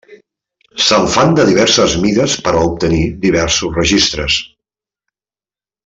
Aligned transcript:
Se'n 0.85 1.03
fan 1.15 1.35
de 1.39 1.45
diverses 1.49 1.93
mides 2.05 2.37
per 2.47 2.55
a 2.55 2.65
obtenir 2.71 3.05
diversos 3.27 3.79
registres. 3.79 4.41